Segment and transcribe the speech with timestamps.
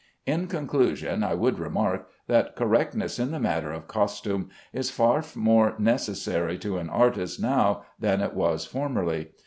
[0.25, 5.75] In conclusion, I would remark that correctness in the matter of costume is far more
[5.77, 9.29] necessary to an artist now than it was formerly.